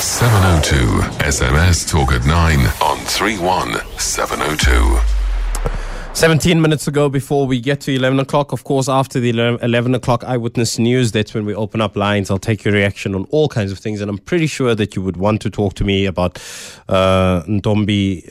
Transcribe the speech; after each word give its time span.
702 0.00 0.76
SMS 1.26 1.86
talk 1.86 2.12
at 2.12 2.24
9 2.24 2.58
on 2.80 2.96
31702. 3.04 4.98
17 6.14 6.60
minutes 6.60 6.88
ago, 6.88 7.10
before 7.10 7.46
we 7.46 7.60
get 7.60 7.82
to 7.82 7.94
11 7.94 8.18
o'clock, 8.18 8.52
of 8.52 8.64
course, 8.64 8.88
after 8.88 9.20
the 9.20 9.28
11 9.28 9.94
o'clock 9.94 10.24
eyewitness 10.24 10.78
news, 10.78 11.12
that's 11.12 11.34
when 11.34 11.44
we 11.44 11.54
open 11.54 11.82
up 11.82 11.96
lines. 11.96 12.30
I'll 12.30 12.38
take 12.38 12.64
your 12.64 12.72
reaction 12.72 13.14
on 13.14 13.26
all 13.30 13.46
kinds 13.46 13.72
of 13.72 13.78
things. 13.78 14.00
And 14.00 14.08
I'm 14.08 14.16
pretty 14.16 14.46
sure 14.46 14.74
that 14.74 14.96
you 14.96 15.02
would 15.02 15.18
want 15.18 15.42
to 15.42 15.50
talk 15.50 15.74
to 15.74 15.84
me 15.84 16.06
about 16.06 16.38
uh, 16.88 17.42
Ntombi 17.42 18.30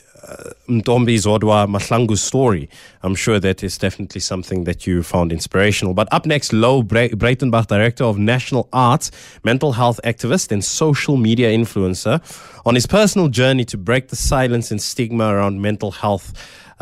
Ntombi 0.68 1.16
Zodwa 1.16 1.66
Mahlangu's 1.66 2.22
story. 2.22 2.68
I'm 3.02 3.14
sure 3.14 3.40
that 3.40 3.62
is 3.62 3.78
definitely 3.78 4.20
something 4.20 4.64
that 4.64 4.86
you 4.86 5.02
found 5.02 5.32
inspirational. 5.32 5.94
But 5.94 6.08
up 6.12 6.26
next, 6.26 6.52
Louw 6.52 6.82
Breytenbach, 6.84 7.66
Director 7.66 8.04
of 8.04 8.18
National 8.18 8.68
Arts, 8.72 9.10
mental 9.44 9.72
health 9.72 10.00
activist, 10.04 10.52
and 10.52 10.64
social 10.64 11.16
media 11.16 11.50
influencer, 11.50 12.20
on 12.66 12.74
his 12.74 12.86
personal 12.86 13.28
journey 13.28 13.64
to 13.64 13.78
break 13.78 14.08
the 14.08 14.16
silence 14.16 14.70
and 14.70 14.80
stigma 14.80 15.34
around 15.34 15.60
mental 15.60 15.90
health. 15.90 16.32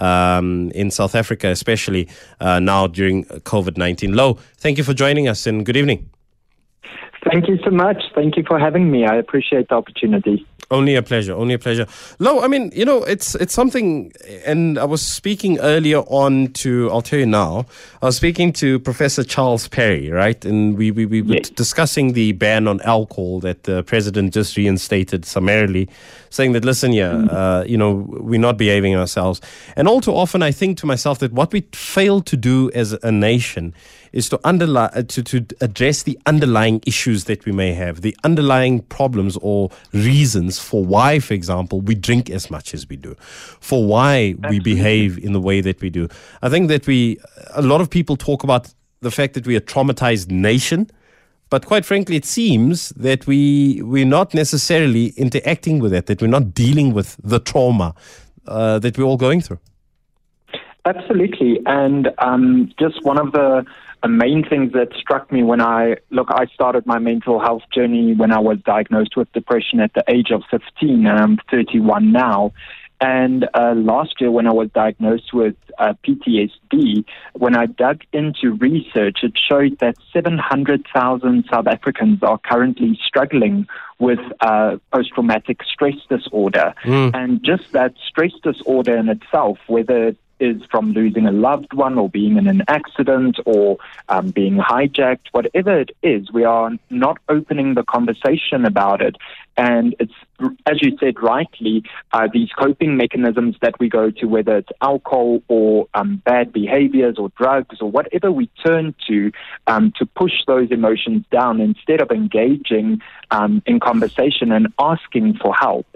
Um, 0.00 0.70
in 0.76 0.92
South 0.92 1.16
Africa, 1.16 1.48
especially 1.48 2.08
uh, 2.38 2.60
now 2.60 2.86
during 2.86 3.24
COVID 3.24 3.76
19. 3.76 4.12
Louw, 4.12 4.38
thank 4.58 4.78
you 4.78 4.84
for 4.84 4.94
joining 4.94 5.26
us 5.26 5.44
and 5.44 5.66
good 5.66 5.76
evening. 5.76 6.08
Thank 7.30 7.48
you 7.48 7.58
so 7.64 7.70
much. 7.70 8.02
Thank 8.14 8.36
you 8.36 8.44
for 8.46 8.58
having 8.58 8.90
me. 8.90 9.04
I 9.04 9.16
appreciate 9.16 9.68
the 9.68 9.74
opportunity. 9.74 10.46
Only 10.70 10.96
a 10.96 11.02
pleasure. 11.02 11.34
Only 11.34 11.54
a 11.54 11.58
pleasure. 11.58 11.86
No, 12.20 12.42
I 12.42 12.46
mean, 12.46 12.70
you 12.74 12.84
know, 12.84 13.02
it's 13.02 13.34
it's 13.36 13.54
something, 13.54 14.12
and 14.44 14.78
I 14.78 14.84
was 14.84 15.00
speaking 15.00 15.58
earlier 15.60 16.00
on 16.00 16.52
to, 16.54 16.90
I'll 16.90 17.00
tell 17.00 17.18
you 17.18 17.26
now, 17.26 17.64
I 18.02 18.06
was 18.06 18.16
speaking 18.16 18.52
to 18.54 18.78
Professor 18.78 19.24
Charles 19.24 19.66
Parry, 19.66 20.10
right? 20.10 20.44
And 20.44 20.76
we, 20.76 20.90
we, 20.90 21.06
we 21.06 21.22
were 21.22 21.36
yes. 21.36 21.48
discussing 21.48 22.12
the 22.12 22.32
ban 22.32 22.68
on 22.68 22.82
alcohol 22.82 23.40
that 23.40 23.62
the 23.62 23.82
president 23.82 24.34
just 24.34 24.58
reinstated 24.58 25.24
summarily, 25.24 25.88
saying 26.30 26.52
that, 26.52 26.64
listen, 26.64 26.92
yeah, 26.92 27.12
mm. 27.12 27.32
uh, 27.32 27.64
you 27.66 27.76
know, 27.76 28.06
we're 28.08 28.40
not 28.40 28.56
behaving 28.56 28.96
ourselves. 28.96 29.40
And 29.76 29.88
all 29.88 30.00
too 30.00 30.14
often, 30.14 30.42
I 30.42 30.52
think 30.52 30.78
to 30.78 30.86
myself 30.86 31.18
that 31.20 31.32
what 31.32 31.52
we 31.52 31.62
fail 31.72 32.20
to 32.22 32.36
do 32.36 32.70
as 32.74 32.92
a 33.02 33.12
nation 33.12 33.74
is 34.12 34.28
to, 34.30 34.40
underlie, 34.44 34.90
uh, 34.94 35.02
to, 35.02 35.22
to 35.22 35.46
address 35.60 36.02
the 36.02 36.18
underlying 36.26 36.80
issues 36.86 37.24
that 37.24 37.44
we 37.44 37.52
may 37.52 37.74
have, 37.74 38.00
the 38.00 38.16
underlying 38.24 38.80
problems 38.80 39.36
or 39.42 39.70
reasons 39.92 40.58
for 40.58 40.84
why, 40.84 41.18
for 41.18 41.34
example, 41.34 41.80
we 41.80 41.94
drink 41.94 42.30
as 42.30 42.50
much 42.50 42.74
as 42.74 42.88
we 42.88 42.96
do, 42.96 43.14
for 43.60 43.86
why 43.86 44.34
Absolutely. 44.38 44.58
we 44.58 44.60
behave 44.60 45.18
in 45.18 45.32
the 45.32 45.40
way 45.40 45.60
that 45.60 45.80
we 45.80 45.90
do. 45.90 46.08
I 46.42 46.48
think 46.48 46.68
that 46.68 46.86
we, 46.86 47.18
a 47.54 47.62
lot 47.62 47.80
of 47.80 47.90
people 47.90 48.16
talk 48.16 48.44
about 48.44 48.72
the 49.00 49.10
fact 49.10 49.34
that 49.34 49.46
we 49.46 49.54
are 49.54 49.58
a 49.58 49.62
traumatized 49.62 50.30
nation. 50.30 50.90
But 51.50 51.66
quite 51.66 51.84
frankly, 51.84 52.16
it 52.16 52.24
seems 52.24 52.90
that 52.90 53.26
we 53.26 53.80
we're 53.82 54.04
not 54.04 54.34
necessarily 54.34 55.08
interacting 55.16 55.78
with 55.78 55.94
it, 55.94 56.06
that 56.06 56.20
we're 56.20 56.28
not 56.28 56.54
dealing 56.54 56.92
with 56.92 57.16
the 57.22 57.38
trauma 57.38 57.94
uh, 58.46 58.78
that 58.80 58.98
we're 58.98 59.04
all 59.04 59.16
going 59.16 59.40
through. 59.40 59.58
Absolutely, 60.84 61.60
and 61.66 62.08
um, 62.18 62.72
just 62.78 63.02
one 63.04 63.18
of 63.18 63.32
the 63.32 63.64
the 64.02 64.08
main 64.08 64.44
things 64.48 64.72
that 64.72 64.88
struck 64.96 65.32
me 65.32 65.42
when 65.42 65.60
I 65.60 65.96
look, 66.10 66.28
I 66.30 66.46
started 66.46 66.86
my 66.86 66.98
mental 66.98 67.40
health 67.40 67.62
journey 67.74 68.14
when 68.14 68.32
I 68.32 68.38
was 68.38 68.58
diagnosed 68.64 69.16
with 69.16 69.30
depression 69.32 69.80
at 69.80 69.92
the 69.94 70.04
age 70.08 70.30
of 70.30 70.42
15, 70.50 71.06
and 71.06 71.18
I'm 71.18 71.38
31 71.50 72.12
now. 72.12 72.52
And 73.00 73.48
uh, 73.54 73.74
last 73.74 74.20
year, 74.20 74.30
when 74.30 74.46
I 74.48 74.52
was 74.52 74.70
diagnosed 74.70 75.32
with 75.32 75.54
uh, 75.78 75.94
PTSD, 76.04 77.04
when 77.34 77.56
I 77.56 77.66
dug 77.66 78.02
into 78.12 78.54
research, 78.54 79.18
it 79.22 79.34
showed 79.38 79.78
that 79.78 79.96
700,000 80.12 81.44
South 81.50 81.66
Africans 81.68 82.22
are 82.22 82.38
currently 82.38 82.98
struggling 83.06 83.68
with 84.00 84.18
uh, 84.40 84.78
post 84.92 85.10
traumatic 85.14 85.60
stress 85.62 85.96
disorder. 86.08 86.74
Mm. 86.82 87.14
And 87.14 87.44
just 87.44 87.72
that 87.72 87.94
stress 88.06 88.32
disorder 88.42 88.96
in 88.96 89.08
itself, 89.08 89.58
whether 89.68 90.16
is 90.40 90.62
from 90.70 90.92
losing 90.92 91.26
a 91.26 91.32
loved 91.32 91.72
one 91.72 91.98
or 91.98 92.08
being 92.08 92.36
in 92.36 92.46
an 92.46 92.62
accident 92.68 93.38
or 93.44 93.78
um, 94.08 94.30
being 94.30 94.56
hijacked, 94.56 95.26
whatever 95.32 95.80
it 95.80 95.90
is, 96.02 96.32
we 96.32 96.44
are 96.44 96.70
not 96.90 97.18
opening 97.28 97.74
the 97.74 97.82
conversation 97.82 98.64
about 98.64 99.02
it. 99.02 99.16
And 99.56 99.96
it's, 99.98 100.12
as 100.66 100.80
you 100.80 100.96
said 100.98 101.20
rightly, 101.20 101.82
uh, 102.12 102.28
these 102.32 102.50
coping 102.52 102.96
mechanisms 102.96 103.56
that 103.60 103.78
we 103.80 103.88
go 103.88 104.10
to, 104.10 104.26
whether 104.26 104.58
it's 104.58 104.68
alcohol 104.80 105.42
or 105.48 105.88
um, 105.94 106.22
bad 106.24 106.52
behaviors 106.52 107.16
or 107.18 107.30
drugs 107.36 107.78
or 107.80 107.90
whatever 107.90 108.30
we 108.30 108.48
turn 108.64 108.94
to 109.08 109.32
um, 109.66 109.92
to 109.98 110.06
push 110.06 110.44
those 110.46 110.70
emotions 110.70 111.24
down 111.32 111.60
instead 111.60 112.00
of 112.00 112.12
engaging 112.12 113.02
um, 113.32 113.62
in 113.66 113.80
conversation 113.80 114.52
and 114.52 114.68
asking 114.78 115.34
for 115.34 115.52
help. 115.54 115.86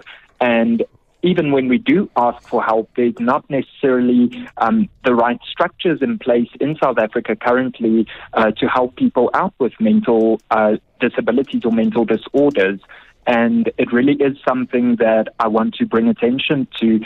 And 0.41 0.83
even 1.23 1.51
when 1.51 1.69
we 1.69 1.77
do 1.77 2.09
ask 2.17 2.47
for 2.47 2.61
help, 2.61 2.89
there's 2.95 3.19
not 3.19 3.49
necessarily 3.49 4.47
um, 4.57 4.89
the 5.05 5.15
right 5.15 5.39
structures 5.49 6.01
in 6.01 6.19
place 6.19 6.49
in 6.59 6.75
South 6.83 6.97
Africa 6.97 7.35
currently 7.35 8.05
uh, 8.33 8.51
to 8.51 8.67
help 8.67 8.97
people 8.97 9.29
out 9.33 9.53
with 9.57 9.73
mental 9.79 10.41
uh, 10.51 10.75
disabilities 10.99 11.63
or 11.63 11.71
mental 11.71 12.03
disorders. 12.03 12.79
And 13.25 13.71
it 13.77 13.93
really 13.93 14.15
is 14.15 14.37
something 14.45 14.97
that 14.97 15.29
I 15.39 15.47
want 15.47 15.75
to 15.75 15.85
bring 15.85 16.09
attention 16.09 16.67
to 16.81 16.99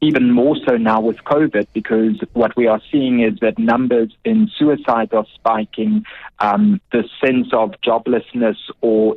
even 0.00 0.30
more 0.30 0.56
so 0.68 0.76
now 0.76 1.00
with 1.00 1.16
COVID, 1.24 1.66
because 1.72 2.20
what 2.34 2.54
we 2.56 2.66
are 2.68 2.80
seeing 2.92 3.20
is 3.20 3.38
that 3.40 3.58
numbers 3.58 4.12
in 4.24 4.48
suicide 4.56 5.12
are 5.12 5.26
spiking. 5.34 6.04
Um, 6.38 6.80
the 6.92 7.04
sense 7.24 7.48
of 7.52 7.72
joblessness 7.84 8.58
or 8.80 9.16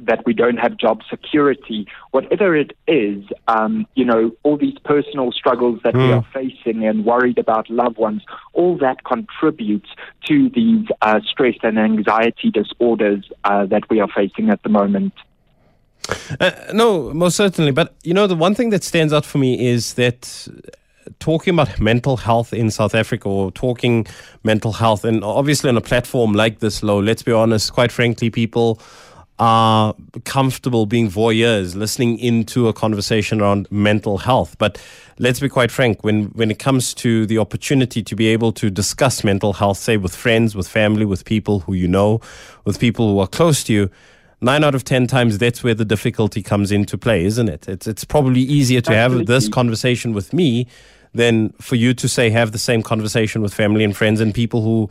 that 0.00 0.24
we 0.24 0.32
don't 0.32 0.58
have 0.58 0.76
job 0.76 1.02
security, 1.08 1.86
whatever 2.12 2.54
it 2.54 2.72
is, 2.86 3.24
um, 3.48 3.86
you 3.94 4.04
know, 4.04 4.30
all 4.42 4.56
these 4.56 4.78
personal 4.84 5.32
struggles 5.32 5.80
that 5.84 5.94
mm. 5.94 6.00
we 6.00 6.06
hmm. 6.08 6.14
are 6.14 6.26
facing 6.32 6.86
and 6.86 7.04
worried 7.04 7.38
about 7.38 7.68
loved 7.68 7.98
ones, 7.98 8.22
all 8.52 8.76
that 8.78 9.04
contributes 9.04 9.88
to 10.26 10.48
these 10.50 10.86
uh, 11.02 11.20
stress 11.28 11.56
and 11.62 11.78
anxiety 11.78 12.50
disorders 12.50 13.24
uh, 13.44 13.66
that 13.66 13.88
we 13.90 14.00
are 14.00 14.08
facing 14.08 14.50
at 14.50 14.62
the 14.62 14.68
moment. 14.68 15.12
Uh, 16.40 16.50
no, 16.72 17.12
most 17.12 17.36
certainly. 17.36 17.72
But, 17.72 17.94
you 18.02 18.14
know, 18.14 18.26
the 18.26 18.36
one 18.36 18.54
thing 18.54 18.70
that 18.70 18.84
stands 18.84 19.12
out 19.12 19.26
for 19.26 19.38
me 19.38 19.66
is 19.66 19.94
that 19.94 20.48
talking 21.18 21.54
about 21.54 21.80
mental 21.80 22.16
health 22.16 22.52
in 22.52 22.70
South 22.70 22.94
Africa 22.94 23.28
or 23.28 23.50
talking 23.52 24.06
mental 24.44 24.72
health, 24.72 25.04
and 25.04 25.24
obviously 25.24 25.68
on 25.68 25.76
a 25.76 25.80
platform 25.80 26.32
like 26.32 26.60
this, 26.60 26.80
Louw, 26.80 27.04
let's 27.04 27.22
be 27.22 27.32
honest, 27.32 27.72
quite 27.72 27.92
frankly, 27.92 28.30
people 28.30 28.80
are 29.38 29.94
comfortable 30.24 30.86
being 30.86 31.08
voyeurs, 31.08 31.76
listening 31.76 32.18
into 32.18 32.68
a 32.68 32.72
conversation 32.72 33.40
around 33.40 33.70
mental 33.70 34.18
health. 34.18 34.56
But 34.58 34.82
let's 35.18 35.40
be 35.40 35.48
quite 35.48 35.70
frank, 35.70 36.02
when, 36.02 36.24
when 36.26 36.50
it 36.50 36.58
comes 36.58 36.92
to 36.94 37.24
the 37.26 37.38
opportunity 37.38 38.02
to 38.02 38.16
be 38.16 38.26
able 38.28 38.52
to 38.52 38.70
discuss 38.70 39.22
mental 39.22 39.52
health, 39.52 39.78
say 39.78 39.96
with 39.96 40.14
friends, 40.14 40.56
with 40.56 40.66
family, 40.66 41.04
with 41.04 41.24
people 41.24 41.60
who 41.60 41.74
you 41.74 41.86
know, 41.86 42.20
with 42.64 42.80
people 42.80 43.08
who 43.12 43.20
are 43.20 43.28
close 43.28 43.62
to 43.64 43.72
you, 43.72 43.90
nine 44.40 44.64
out 44.64 44.74
of 44.74 44.84
ten 44.84 45.06
times 45.06 45.38
that's 45.38 45.62
where 45.62 45.74
the 45.74 45.84
difficulty 45.84 46.42
comes 46.42 46.72
into 46.72 46.98
play, 46.98 47.24
isn't 47.24 47.48
it? 47.48 47.68
It's, 47.68 47.86
it's 47.86 48.04
probably 48.04 48.40
easier 48.40 48.80
to 48.82 48.92
Absolutely. 48.92 49.18
have 49.20 49.26
this 49.26 49.48
conversation 49.48 50.12
with 50.12 50.32
me 50.32 50.66
than 51.14 51.50
for 51.60 51.76
you 51.76 51.94
to 51.94 52.08
say 52.08 52.30
have 52.30 52.52
the 52.52 52.58
same 52.58 52.82
conversation 52.82 53.40
with 53.40 53.54
family 53.54 53.84
and 53.84 53.96
friends 53.96 54.20
and 54.20 54.34
people 54.34 54.62
who 54.62 54.90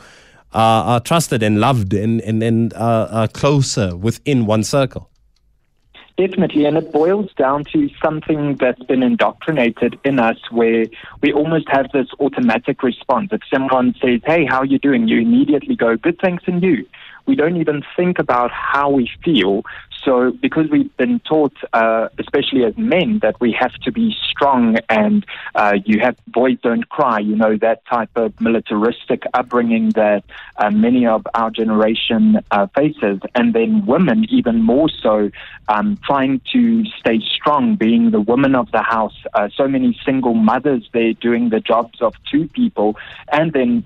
are, 0.53 0.99
trusted 0.99 1.43
and 1.43 1.59
loved 1.59 1.93
and, 1.93 2.21
and, 2.21 2.41
and 2.41 2.73
are 2.73 3.27
closer 3.27 3.95
within 3.95 4.45
one 4.45 4.63
circle. 4.63 5.09
Definitely, 6.17 6.65
and 6.65 6.77
it 6.77 6.91
boils 6.91 7.31
down 7.37 7.63
to 7.65 7.91
something 8.03 8.55
that's 8.55 8.81
been 8.83 9.03
indoctrinated 9.03 9.99
in 10.03 10.19
us 10.19 10.37
where 10.49 10.87
we 11.21 11.31
almost 11.31 11.69
have 11.69 11.91
this 11.91 12.07
automatic 12.19 12.81
response. 12.81 13.29
If 13.31 13.41
someone 13.53 13.93
says, 14.01 14.21
Hey, 14.25 14.43
how 14.43 14.61
are 14.61 14.65
you 14.65 14.79
doing? 14.79 15.07
You 15.07 15.19
immediately 15.19 15.75
go, 15.75 15.95
Good, 15.95 16.17
thanks, 16.19 16.45
and 16.47 16.63
you. 16.63 16.87
We 17.27 17.35
don't 17.35 17.57
even 17.57 17.83
think 17.95 18.17
about 18.17 18.49
how 18.49 18.89
we 18.89 19.11
feel. 19.23 19.61
So, 20.07 20.31
because 20.31 20.69
we've 20.71 20.95
been 20.95 21.19
taught, 21.19 21.53
uh, 21.73 22.07
especially 22.17 22.63
as 22.63 22.77
men, 22.77 23.19
that 23.23 23.41
we 23.41 23.51
have 23.59 23.73
to 23.83 23.91
be 23.91 24.15
strong 24.31 24.77
and 24.87 25.25
uh, 25.53 25.73
you 25.83 25.99
have 25.99 26.15
boys 26.27 26.57
don't 26.63 26.87
cry, 26.87 27.19
you 27.19 27.35
know, 27.35 27.57
that 27.57 27.85
type 27.87 28.11
of 28.15 28.39
militaristic 28.39 29.23
upbringing 29.33 29.89
that 29.95 30.23
uh, 30.55 30.69
many 30.69 31.05
of 31.05 31.27
our 31.33 31.51
generation 31.51 32.39
uh, 32.51 32.67
faces, 32.67 33.19
and 33.35 33.53
then 33.53 33.85
women 33.85 34.25
even 34.29 34.61
more 34.61 34.87
so, 34.87 35.29
um, 35.67 35.99
trying 36.05 36.39
to 36.53 36.85
stay 36.97 37.19
strong, 37.35 37.75
being 37.75 38.11
the 38.11 38.21
woman 38.21 38.55
of 38.55 38.71
the 38.71 38.83
house. 38.83 39.17
Uh, 39.33 39.49
so 39.57 39.67
many 39.67 39.99
single 40.05 40.35
mothers 40.35 40.87
there 40.93 41.11
doing 41.11 41.49
the 41.49 41.59
jobs 41.59 42.01
of 42.01 42.13
two 42.31 42.47
people, 42.47 42.95
and 43.33 43.51
then 43.51 43.83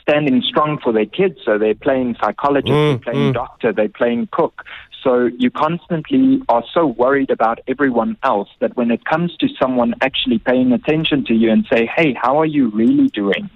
standing 0.00 0.42
strong 0.42 0.78
for 0.78 0.92
their 0.92 1.06
kids. 1.06 1.38
So 1.44 1.58
they're 1.58 1.74
playing 1.74 2.16
psychologist, 2.20 2.72
mm, 2.72 2.90
they're 2.90 3.12
playing 3.12 3.30
mm. 3.30 3.34
doctor, 3.34 3.72
they're 3.72 3.88
playing 3.88 4.28
cook. 4.32 4.64
So 5.02 5.30
you 5.38 5.50
constantly 5.50 6.42
are 6.48 6.64
so 6.74 6.86
worried 6.86 7.30
about 7.30 7.60
everyone 7.66 8.16
else 8.22 8.48
that 8.60 8.76
when 8.76 8.90
it 8.90 9.04
comes 9.04 9.36
to 9.38 9.48
someone 9.60 9.94
actually 10.02 10.38
paying 10.38 10.72
attention 10.72 11.24
to 11.26 11.34
you 11.34 11.50
and 11.50 11.66
say, 11.72 11.88
hey, 11.96 12.14
how 12.20 12.38
are 12.38 12.46
you 12.46 12.68
really 12.68 13.08
doing? 13.08 13.50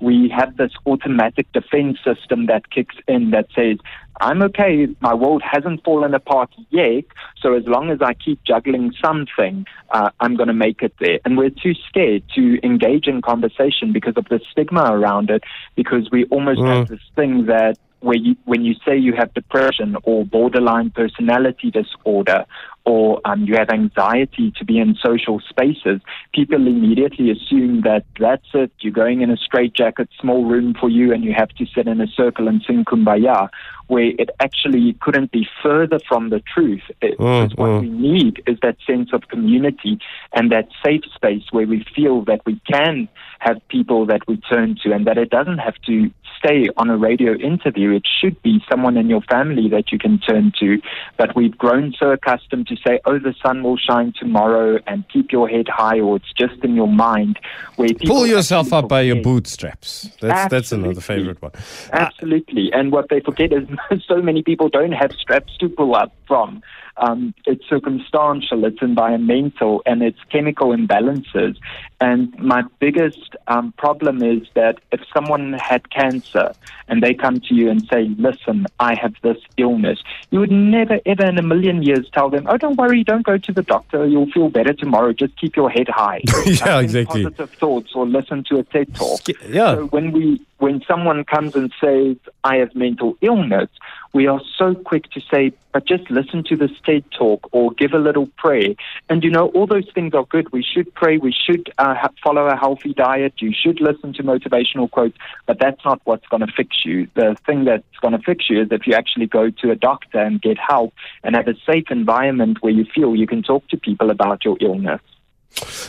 we 0.00 0.32
have 0.34 0.56
this 0.56 0.72
automatic 0.86 1.46
defense 1.52 1.98
system 2.02 2.46
that 2.46 2.70
kicks 2.70 2.96
in 3.06 3.30
that 3.30 3.46
says, 3.54 3.76
I'm 4.20 4.42
okay. 4.42 4.88
My 5.00 5.14
world 5.14 5.42
hasn't 5.48 5.84
fallen 5.84 6.14
apart 6.14 6.50
yet. 6.70 7.04
So 7.40 7.54
as 7.54 7.64
long 7.66 7.90
as 7.90 7.98
I 8.02 8.14
keep 8.14 8.42
juggling 8.44 8.92
something, 9.02 9.66
uh, 9.90 10.10
I'm 10.20 10.36
going 10.36 10.48
to 10.48 10.54
make 10.54 10.82
it 10.82 10.94
there. 11.00 11.20
And 11.24 11.36
we're 11.38 11.50
too 11.50 11.74
scared 11.88 12.22
to 12.34 12.58
engage 12.64 13.06
in 13.06 13.22
conversation 13.22 13.92
because 13.92 14.14
of 14.16 14.26
the 14.28 14.40
stigma 14.50 14.84
around 14.90 15.30
it, 15.30 15.42
because 15.76 16.10
we 16.10 16.24
almost 16.26 16.60
Mm. 16.60 16.68
have 16.78 16.88
this 16.88 17.00
thing 17.14 17.46
that 17.46 17.76
where 18.00 18.16
you, 18.16 18.36
when 18.44 18.64
you 18.64 18.74
say 18.86 18.96
you 18.96 19.12
have 19.16 19.32
depression 19.34 19.96
or 20.04 20.24
borderline 20.24 20.90
personality 20.90 21.70
disorder 21.70 22.44
or 22.84 23.20
um, 23.24 23.44
you 23.44 23.54
have 23.54 23.68
anxiety 23.70 24.52
to 24.56 24.64
be 24.64 24.78
in 24.78 24.96
social 25.04 25.40
spaces, 25.48 26.00
people 26.32 26.66
immediately 26.66 27.30
assume 27.30 27.82
that 27.82 28.04
that's 28.18 28.46
it. 28.54 28.72
You're 28.80 28.92
going 28.92 29.20
in 29.20 29.30
a 29.30 29.36
straitjacket, 29.36 30.08
small 30.18 30.44
room 30.44 30.74
for 30.78 30.88
you, 30.88 31.12
and 31.12 31.22
you 31.22 31.34
have 31.36 31.50
to 31.50 31.66
sit 31.74 31.86
in 31.86 32.00
a 32.00 32.06
circle 32.06 32.48
and 32.48 32.62
sing 32.66 32.84
kumbaya. 32.84 33.48
Where 33.94 34.10
it 34.22 34.30
actually 34.46 34.96
couldn't 35.04 35.30
be 35.38 35.44
further 35.62 36.00
from 36.08 36.30
the 36.34 36.40
truth. 36.54 36.86
It, 37.00 37.18
Mm, 37.20 37.58
what 37.58 37.68
mm. 37.68 37.80
we 37.82 37.88
need 37.88 38.42
is 38.46 38.58
that 38.62 38.76
sense 38.86 39.10
of 39.12 39.28
community 39.28 39.98
and 40.32 40.50
that 40.50 40.68
safe 40.84 41.04
space 41.14 41.44
where 41.50 41.66
we 41.66 41.84
feel 41.94 42.24
that 42.24 42.40
we 42.46 42.60
can 42.72 43.08
have 43.40 43.56
people 43.68 44.06
that 44.06 44.22
we 44.28 44.36
turn 44.52 44.78
to, 44.82 44.92
and 44.92 45.06
that 45.06 45.18
it 45.18 45.30
doesn't 45.30 45.58
have 45.58 45.74
to 45.86 46.10
stay 46.38 46.68
on 46.76 46.88
a 46.88 46.96
radio 46.96 47.34
interview. 47.34 47.90
It 47.90 48.06
should 48.20 48.40
be 48.42 48.62
someone 48.70 48.96
in 48.96 49.08
your 49.08 49.20
family 49.22 49.68
that 49.70 49.92
you 49.92 49.98
can 49.98 50.18
turn 50.18 50.52
to. 50.60 50.80
But 51.18 51.36
we've 51.36 51.56
grown 51.56 51.94
so 51.98 52.10
accustomed 52.10 52.66
to 52.68 52.76
say, 52.76 53.00
oh, 53.04 53.18
the 53.18 53.34
sun 53.42 53.62
will 53.62 53.76
shine 53.76 54.12
tomorrow 54.18 54.78
and 54.86 55.04
keep 55.08 55.32
your 55.32 55.48
head 55.48 55.68
high, 55.68 56.00
or 56.00 56.16
it's 56.16 56.32
just 56.38 56.62
in 56.64 56.74
your 56.74 56.88
mind. 56.88 57.38
Where 57.76 57.88
people 57.88 58.16
Pull 58.16 58.26
yourself 58.26 58.72
up 58.72 58.88
by 58.88 59.02
your 59.02 59.22
bootstraps. 59.22 60.10
That's 60.20 60.50
that's 60.50 60.72
another 60.72 61.00
favorite 61.00 61.40
one. 61.42 61.52
Absolutely. 61.92 62.72
And 62.72 62.92
what 62.92 63.08
they 63.10 63.20
forget 63.20 63.52
is 63.52 63.68
so 64.08 64.22
many 64.22 64.42
people 64.42 64.68
don't 64.68 64.92
have 64.92 65.12
straps 65.20 65.56
to 65.58 65.68
pull 65.68 65.94
up 65.94 66.12
from. 66.26 66.62
Um, 67.00 67.34
it's 67.46 67.66
circumstantial, 67.68 68.64
it's 68.64 68.82
environmental, 68.82 69.82
and 69.86 70.02
it's 70.02 70.18
chemical 70.30 70.68
imbalances. 70.68 71.56
And 72.00 72.36
my 72.38 72.62
biggest 72.78 73.36
um, 73.46 73.72
problem 73.72 74.22
is 74.22 74.48
that 74.54 74.80
if 74.90 75.00
someone 75.12 75.52
had 75.54 75.90
cancer 75.90 76.52
and 76.88 77.02
they 77.02 77.12
come 77.12 77.40
to 77.40 77.54
you 77.54 77.68
and 77.70 77.86
say, 77.88 78.08
Listen, 78.18 78.66
I 78.78 78.94
have 78.94 79.14
this 79.22 79.36
illness, 79.58 80.02
you 80.30 80.40
would 80.40 80.50
never, 80.50 80.98
ever 81.04 81.26
in 81.26 81.38
a 81.38 81.42
million 81.42 81.82
years 81.82 82.08
tell 82.12 82.30
them, 82.30 82.46
Oh, 82.48 82.56
don't 82.56 82.76
worry, 82.76 83.04
don't 83.04 83.24
go 83.24 83.36
to 83.36 83.52
the 83.52 83.62
doctor, 83.62 84.06
you'll 84.06 84.30
feel 84.30 84.48
better 84.48 84.72
tomorrow, 84.72 85.12
just 85.12 85.38
keep 85.38 85.56
your 85.56 85.70
head 85.70 85.88
high. 85.88 86.22
Yeah, 86.46 86.80
exactly. 86.80 87.24
Positive 87.24 87.50
thoughts 87.50 87.92
or 87.94 88.06
listen 88.06 88.44
to 88.44 88.58
a 88.58 88.64
TED 88.64 88.94
talk. 88.94 89.20
Yeah. 89.46 89.74
So 89.76 89.86
when 89.86 90.12
we 90.12 90.40
when 90.58 90.82
someone 90.86 91.24
comes 91.24 91.54
and 91.54 91.72
says 91.80 92.16
I 92.44 92.56
have 92.56 92.74
mental 92.74 93.16
illness, 93.20 93.70
we 94.12 94.26
are 94.26 94.40
so 94.56 94.74
quick 94.74 95.10
to 95.12 95.20
say, 95.20 95.52
but 95.72 95.86
just 95.86 96.10
listen 96.10 96.44
to 96.44 96.56
this 96.56 96.72
TED 96.90 97.04
talk 97.16 97.48
or 97.52 97.72
give 97.72 97.92
a 97.92 97.98
little 97.98 98.26
prayer. 98.36 98.74
And 99.08 99.22
you 99.22 99.30
know, 99.30 99.48
all 99.48 99.66
those 99.66 99.88
things 99.94 100.14
are 100.14 100.24
good. 100.24 100.50
We 100.52 100.62
should 100.62 100.92
pray. 100.94 101.18
We 101.18 101.32
should 101.32 101.72
uh, 101.78 101.94
follow 102.22 102.46
a 102.46 102.56
healthy 102.56 102.94
diet. 102.94 103.34
You 103.38 103.52
should 103.52 103.80
listen 103.80 104.12
to 104.14 104.22
motivational 104.22 104.90
quotes. 104.90 105.16
But 105.46 105.58
that's 105.60 105.84
not 105.84 106.00
what's 106.04 106.26
going 106.26 106.44
to 106.46 106.52
fix 106.56 106.84
you. 106.84 107.08
The 107.14 107.36
thing 107.46 107.64
that's 107.64 107.84
going 108.00 108.12
to 108.12 108.18
fix 108.18 108.50
you 108.50 108.62
is 108.62 108.68
if 108.70 108.86
you 108.86 108.94
actually 108.94 109.26
go 109.26 109.50
to 109.50 109.70
a 109.70 109.76
doctor 109.76 110.18
and 110.18 110.40
get 110.40 110.58
help 110.58 110.92
and 111.22 111.36
have 111.36 111.48
a 111.48 111.54
safe 111.70 111.90
environment 111.90 112.58
where 112.60 112.72
you 112.72 112.84
feel 112.94 113.14
you 113.14 113.26
can 113.26 113.42
talk 113.42 113.66
to 113.68 113.76
people 113.76 114.10
about 114.10 114.44
your 114.44 114.56
illness. 114.60 115.00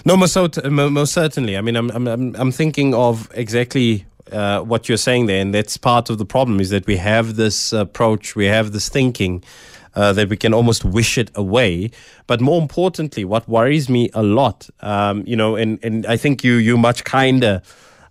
No, 0.05 0.17
most, 0.17 0.35
most 0.65 1.13
certainly. 1.13 1.55
I 1.55 1.61
mean, 1.61 1.75
I'm, 1.75 1.91
I'm, 1.91 2.07
I'm, 2.07 2.35
I'm 2.35 2.51
thinking 2.51 2.95
of 2.95 3.29
exactly 3.33 4.05
uh, 4.31 4.61
what 4.61 4.89
you're 4.89 4.97
saying 4.97 5.27
there, 5.27 5.41
and 5.41 5.53
that's 5.53 5.77
part 5.77 6.09
of 6.09 6.17
the 6.17 6.25
problem 6.25 6.59
is 6.59 6.69
that 6.71 6.87
we 6.87 6.97
have 6.97 7.35
this 7.35 7.73
approach, 7.73 8.35
we 8.35 8.45
have 8.45 8.71
this 8.71 8.89
thinking 8.89 9.43
uh, 9.95 10.13
that 10.13 10.29
we 10.29 10.37
can 10.37 10.53
almost 10.53 10.85
wish 10.85 11.17
it 11.17 11.31
away. 11.35 11.91
But 12.27 12.41
more 12.41 12.61
importantly, 12.61 13.25
what 13.25 13.47
worries 13.47 13.89
me 13.89 14.09
a 14.13 14.23
lot, 14.23 14.69
um, 14.81 15.23
you 15.25 15.35
know, 15.35 15.55
and, 15.55 15.79
and 15.83 16.05
I 16.05 16.17
think 16.17 16.43
you 16.43 16.53
you 16.53 16.77
much 16.77 17.03
kinder. 17.03 17.61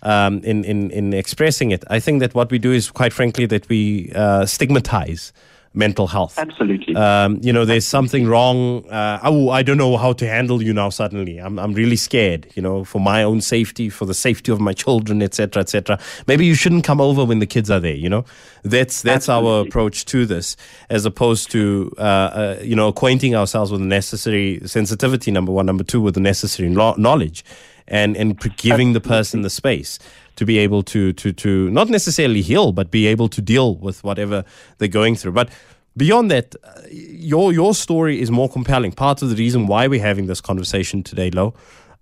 Um, 0.02 0.38
in, 0.44 0.64
in, 0.64 0.90
in 0.92 1.12
expressing 1.12 1.72
it, 1.72 1.84
I 1.90 2.00
think 2.00 2.20
that 2.20 2.34
what 2.34 2.50
we 2.50 2.58
do 2.58 2.72
is 2.72 2.90
quite 2.90 3.12
frankly 3.12 3.44
that 3.44 3.68
we 3.68 4.10
uh, 4.14 4.46
stigmatize 4.46 5.30
mental 5.72 6.08
health. 6.08 6.36
Absolutely. 6.38 6.96
Um, 6.96 7.38
you 7.42 7.52
know, 7.52 7.64
there's 7.64 7.86
something 7.86 8.26
wrong. 8.26 8.88
Uh, 8.88 9.20
oh, 9.22 9.50
I 9.50 9.62
don't 9.62 9.78
know 9.78 9.96
how 9.96 10.12
to 10.14 10.26
handle 10.26 10.62
you 10.62 10.72
now. 10.72 10.90
Suddenly, 10.90 11.38
I'm 11.38 11.58
I'm 11.58 11.74
really 11.74 11.96
scared. 11.96 12.50
You 12.54 12.62
know, 12.62 12.84
for 12.84 13.00
my 13.00 13.22
own 13.22 13.40
safety, 13.40 13.88
for 13.88 14.04
the 14.04 14.14
safety 14.14 14.50
of 14.50 14.60
my 14.60 14.72
children, 14.72 15.22
etc., 15.22 15.62
etc. 15.62 15.98
Maybe 16.26 16.44
you 16.44 16.54
shouldn't 16.54 16.84
come 16.84 17.00
over 17.00 17.24
when 17.24 17.38
the 17.38 17.46
kids 17.46 17.70
are 17.70 17.80
there. 17.80 17.94
You 17.94 18.08
know, 18.08 18.24
that's 18.62 19.02
that's 19.02 19.28
our 19.28 19.60
approach 19.60 20.04
to 20.06 20.26
this, 20.26 20.56
as 20.88 21.04
opposed 21.04 21.50
to 21.52 21.92
uh, 21.98 22.00
uh, 22.00 22.58
you 22.62 22.74
know 22.74 22.88
acquainting 22.88 23.34
ourselves 23.34 23.70
with 23.70 23.80
the 23.80 23.86
necessary 23.86 24.60
sensitivity. 24.66 25.30
Number 25.30 25.52
one, 25.52 25.66
number 25.66 25.84
two, 25.84 26.00
with 26.00 26.14
the 26.14 26.20
necessary 26.20 26.68
lo- 26.70 26.96
knowledge, 26.98 27.44
and 27.90 28.16
and 28.16 28.38
giving 28.56 28.94
the 28.94 29.00
person 29.00 29.42
the 29.42 29.50
space 29.50 29.98
to 30.36 30.46
be 30.46 30.58
able 30.58 30.82
to 30.82 31.12
to 31.14 31.32
to 31.32 31.70
not 31.70 31.88
necessarily 31.88 32.42
heal, 32.42 32.72
but 32.72 32.90
be 32.90 33.06
able 33.06 33.28
to 33.28 33.42
deal 33.42 33.76
with 33.76 34.02
whatever 34.02 34.44
they're 34.78 34.88
going 34.88 35.16
through. 35.16 35.32
But 35.32 35.50
beyond 35.96 36.30
that, 36.30 36.54
uh, 36.64 36.82
your 36.90 37.52
your 37.52 37.74
story 37.74 38.20
is 38.20 38.30
more 38.30 38.48
compelling. 38.48 38.92
Part 38.92 39.22
of 39.22 39.28
the 39.28 39.36
reason 39.36 39.66
why 39.66 39.86
we're 39.86 40.02
having 40.02 40.26
this 40.26 40.40
conversation 40.40 41.02
today, 41.02 41.30
Louw. 41.30 41.54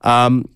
Um, 0.03 0.49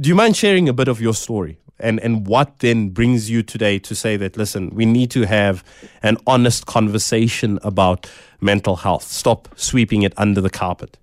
do 0.00 0.08
you 0.08 0.14
mind 0.14 0.36
sharing 0.36 0.68
a 0.68 0.72
bit 0.72 0.88
of 0.88 1.00
your 1.00 1.14
story? 1.14 1.58
And, 1.78 2.00
and 2.00 2.26
what 2.26 2.60
then 2.60 2.88
brings 2.88 3.28
you 3.28 3.42
today 3.42 3.78
to 3.80 3.94
say 3.94 4.16
that, 4.16 4.36
listen, 4.36 4.70
we 4.74 4.86
need 4.86 5.10
to 5.10 5.26
have 5.26 5.62
an 6.02 6.16
honest 6.26 6.64
conversation 6.66 7.58
about 7.62 8.10
mental 8.40 8.76
health. 8.76 9.04
Stop 9.04 9.48
sweeping 9.56 10.02
it 10.02 10.14
under 10.16 10.40
the 10.40 10.50
carpet. 10.50 10.96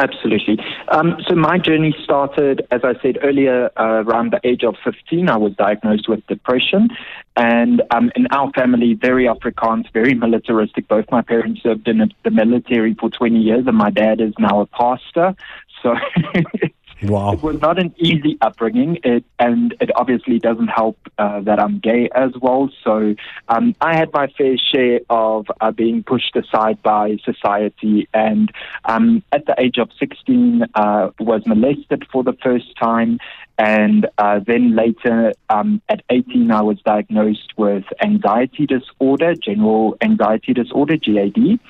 Absolutely. 0.00 0.58
Um, 0.88 1.16
so 1.28 1.34
my 1.34 1.58
journey 1.58 1.94
started, 2.02 2.66
as 2.70 2.80
I 2.84 2.94
said 3.02 3.18
earlier, 3.22 3.70
uh, 3.78 4.02
around 4.02 4.32
the 4.32 4.40
age 4.44 4.64
of 4.64 4.76
15. 4.82 5.28
I 5.28 5.36
was 5.36 5.52
diagnosed 5.56 6.08
with 6.08 6.26
depression. 6.26 6.88
And 7.36 7.82
um, 7.90 8.10
in 8.16 8.26
our 8.30 8.50
family, 8.52 8.94
very 8.94 9.24
Afrikaans, 9.24 9.92
very 9.92 10.14
militaristic. 10.14 10.88
Both 10.88 11.04
my 11.10 11.20
parents 11.20 11.62
served 11.62 11.86
in 11.86 12.10
the 12.24 12.30
military 12.30 12.94
for 12.94 13.10
20 13.10 13.38
years, 13.38 13.66
and 13.66 13.76
my 13.76 13.90
dad 13.90 14.22
is 14.22 14.32
now 14.38 14.60
a 14.60 14.66
pastor. 14.66 15.34
So 15.82 15.94
Wow. 17.02 17.32
it 17.32 17.42
was 17.42 17.60
not 17.60 17.78
an 17.78 17.94
easy 17.98 18.36
upbringing, 18.40 18.98
it, 19.04 19.24
and 19.38 19.74
it 19.80 19.90
obviously 19.96 20.38
doesn't 20.38 20.68
help 20.68 20.98
uh, 21.18 21.40
that 21.40 21.58
I'm 21.58 21.78
gay 21.78 22.10
as 22.14 22.32
well. 22.40 22.70
So 22.84 23.14
um, 23.48 23.74
I 23.80 23.96
had 23.96 24.12
my 24.12 24.26
fair 24.36 24.56
share 24.58 25.00
of 25.08 25.46
uh, 25.60 25.70
being 25.70 26.02
pushed 26.02 26.36
aside 26.36 26.82
by 26.82 27.16
society, 27.24 28.08
and 28.12 28.52
um, 28.84 29.22
at 29.32 29.46
the 29.46 29.54
age 29.58 29.78
of 29.78 29.90
16, 29.98 30.64
uh, 30.74 31.10
was 31.18 31.42
molested 31.46 32.06
for 32.12 32.22
the 32.22 32.34
first 32.42 32.76
time, 32.76 33.18
and 33.56 34.06
uh, 34.18 34.40
then 34.46 34.74
later 34.74 35.32
um, 35.48 35.80
at 35.88 36.02
18, 36.10 36.50
I 36.50 36.62
was 36.62 36.80
diagnosed 36.82 37.52
with 37.56 37.84
anxiety 38.02 38.66
disorder, 38.66 39.34
general 39.34 39.96
anxiety 40.02 40.52
disorder 40.52 40.96
(GAD), 40.96 41.60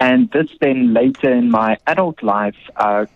and 0.00 0.30
this 0.30 0.48
then 0.60 0.94
later 0.94 1.32
in 1.32 1.50
my 1.50 1.78
adult 1.86 2.22
life. 2.22 2.56
Uh, 2.76 3.06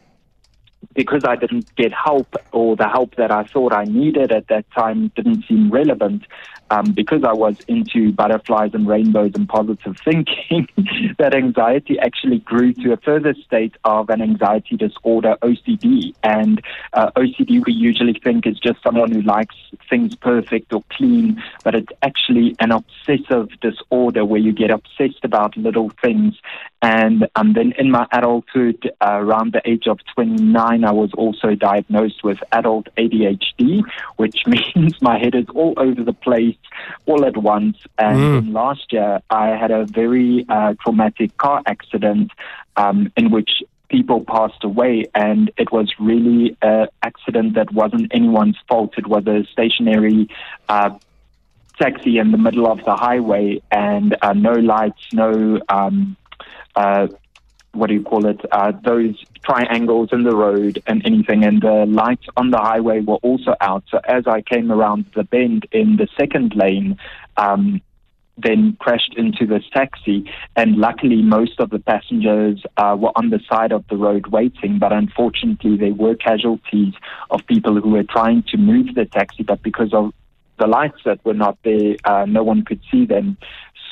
because 0.95 1.25
I 1.25 1.37
didn't 1.37 1.75
get 1.77 1.93
help 1.93 2.35
or 2.53 2.77
the 2.77 2.89
help 2.89 3.17
that 3.17 3.31
I 3.31 3.45
thought 3.45 3.73
I 3.73 3.85
needed 3.85 4.33
at 4.33 4.49
that 4.49 4.71
time 4.73 5.11
didn't 5.17 5.45
seem 5.47 5.71
relevant, 5.71 6.25
um, 6.71 6.93
because 6.93 7.25
I 7.25 7.33
was 7.33 7.57
into 7.69 8.13
butterflies 8.13 8.71
and 8.75 8.87
rainbows 8.87 9.33
and 9.35 9.49
positive 9.49 9.97
thinking, 10.05 10.69
that 11.19 11.35
anxiety 11.35 11.99
actually 11.99 12.39
grew 12.39 12.73
to 12.75 12.93
a 12.93 12.97
further 12.97 13.35
state 13.35 13.75
of 13.85 14.11
an 14.11 14.23
anxiety 14.23 14.77
disorder, 14.77 15.37
OCD. 15.43 16.15
And 16.23 16.63
uh, 16.93 17.11
OCD 17.17 17.65
we 17.65 17.73
usually 17.73 18.15
think 18.15 18.47
is 18.47 18.59
just 18.59 18.83
someone 18.83 19.13
who 19.13 19.23
likes 19.23 19.55
things 19.89 20.15
perfect 20.17 20.73
or 20.73 20.83
clean, 20.91 21.43
but 21.63 21.75
it's 21.75 21.93
actually 22.03 22.57
an 22.61 22.73
obsessive 22.73 23.49
disorder 23.61 24.25
where 24.25 24.41
you 24.41 24.53
get 24.53 24.71
obsessed 24.71 25.25
about 25.25 25.57
little 25.57 25.91
things. 26.03 26.35
And 26.83 27.29
um, 27.37 27.53
then 27.55 27.73
in 27.79 27.91
my 27.91 28.07
adulthood, 28.13 28.91
uh, 29.01 29.19
around 29.21 29.53
the 29.53 29.63
age 29.65 29.87
of 29.87 30.01
29, 30.15 30.74
I 30.83 30.93
was 30.93 31.13
also 31.13 31.55
diagnosed 31.55 32.25
with 32.25 32.39
adult 32.53 32.89
ADHD, 32.97 33.83
which 34.17 34.39
means 34.47 35.01
my 35.03 35.19
head 35.19 35.35
is 35.35 35.45
all 35.55 35.75
over 35.77 36.03
the 36.03 36.15
place 36.15 36.57
all 37.07 37.25
at 37.27 37.37
once. 37.37 37.77
And 37.99 38.19
Mm. 38.21 38.53
last 38.55 38.93
year, 38.93 39.21
I 39.29 39.49
had 39.51 39.71
a 39.71 39.85
very 39.85 40.47
uh, 40.49 40.73
traumatic 40.83 41.37
car 41.37 41.61
accident 41.67 42.33
um, 42.77 43.13
in 43.17 43.31
which 43.31 43.63
people 43.89 44.25
passed 44.25 44.65
away, 44.65 45.05
and 45.15 45.51
it 45.57 45.71
was 45.71 45.93
really 46.01 46.57
an 46.63 46.89
accident 47.03 47.55
that 47.55 47.73
wasn't 47.73 48.07
anyone's 48.15 48.57
fault. 48.69 48.95
It 48.97 49.07
was 49.07 49.27
a 49.27 49.45
stationary 49.53 50.29
uh, 50.69 50.91
taxi 51.79 52.19
in 52.19 52.33
the 52.33 52.39
middle 52.39 52.67
of 52.67 52.79
the 52.85 52.97
highway, 52.97 53.61
and 53.71 54.17
uh, 54.23 54.33
no 54.33 54.53
lights, 54.53 55.03
no 55.13 55.61
um, 55.69 56.17
uh, 56.77 57.07
what 57.75 57.89
do 57.89 57.95
you 57.95 58.03
call 58.03 58.27
it? 58.27 58.41
Uh, 58.51 58.73
those 58.85 59.23
triangles 59.45 60.11
in 60.13 60.23
the 60.23 60.35
road 60.35 60.83
and 60.87 61.05
anything, 61.05 61.45
and 61.45 61.61
the 61.61 61.85
lights 61.87 62.27
on 62.37 62.51
the 62.51 62.59
highway 62.59 63.01
were 63.01 63.17
also 63.17 63.55
out. 63.61 63.85
So 63.91 64.01
as 64.05 64.27
I 64.27 64.41
came 64.43 64.71
around 64.73 65.07
the 65.15 65.25
bend 65.25 65.67
in 65.73 65.97
the 65.97 66.09
second 66.19 66.55
lane, 66.55 66.99
um, 67.37 67.81
then 68.37 68.77
crashed 68.81 69.15
into 69.17 69.47
this 69.47 69.63
taxi. 69.73 70.31
And 70.57 70.77
luckily, 70.77 71.23
most 71.23 71.61
of 71.61 71.71
the 71.71 71.79
passengers 71.79 72.63
uh, 72.77 72.97
were 72.99 73.13
on 73.15 73.31
the 73.31 73.41
side 73.49 73.73
of 73.73 73.85
the 73.89 73.97
road 73.97 74.29
waiting. 74.29 74.79
But 74.79 74.93
unfortunately, 74.93 75.77
there 75.77 75.95
were 75.95 76.15
casualties 76.15 76.95
of 77.31 77.47
people 77.47 77.81
who 77.81 77.91
were 77.91 78.05
trying 78.05 78.43
to 78.49 78.57
move 78.57 78.95
the 78.95 79.05
taxi, 79.05 79.43
but 79.43 79.63
because 79.63 79.93
of 79.93 80.13
the 80.59 80.67
lights 80.67 81.01
that 81.05 81.25
were 81.25 81.35
not 81.35 81.59
there, 81.65 81.97
uh, 82.05 82.25
no 82.27 82.43
one 82.43 82.65
could 82.65 82.81
see 82.91 83.07
them. 83.07 83.37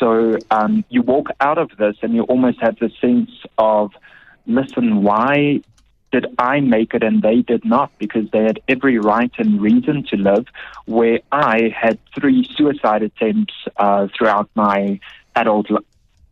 So 0.02 0.37
um, 0.50 0.85
you 0.88 1.00
walk 1.00 1.28
out 1.38 1.59
of 1.59 1.71
this 1.78 1.94
and 2.02 2.12
you 2.12 2.23
almost 2.23 2.61
have 2.61 2.76
the 2.80 2.90
sense 3.00 3.30
of, 3.56 3.92
listen, 4.47 5.04
why 5.04 5.61
did 6.11 6.26
I 6.38 6.59
make 6.59 6.92
it 6.92 7.04
and 7.04 7.23
they 7.23 7.42
did 7.42 7.64
not 7.64 7.92
because 7.99 8.28
they 8.32 8.42
had 8.42 8.59
every 8.66 8.99
right 8.99 9.30
and 9.38 9.62
reason 9.62 10.04
to 10.11 10.16
live, 10.16 10.47
where 10.87 11.21
I 11.30 11.73
had 11.73 12.00
three 12.18 12.50
suicide 12.56 13.04
attempts 13.04 13.54
uh, 13.76 14.09
throughout 14.18 14.50
my 14.56 14.99
adult 15.37 15.68